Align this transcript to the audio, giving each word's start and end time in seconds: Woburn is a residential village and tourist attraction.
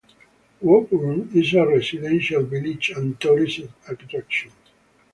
Woburn 0.61 1.29
is 1.35 1.53
a 1.53 1.63
residential 1.63 2.41
village 2.41 2.89
and 2.89 3.21
tourist 3.21 3.59
attraction. 3.87 4.51